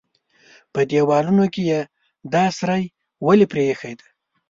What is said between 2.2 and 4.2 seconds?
دا سوري ولې پرېښي دي؟